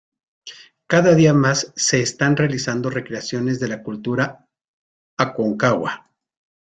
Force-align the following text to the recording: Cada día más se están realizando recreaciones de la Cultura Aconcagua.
Cada 0.87 1.13
día 1.13 1.31
más 1.35 1.73
se 1.75 2.01
están 2.01 2.35
realizando 2.35 2.89
recreaciones 2.89 3.59
de 3.59 3.67
la 3.67 3.83
Cultura 3.83 4.47
Aconcagua. 5.15 6.09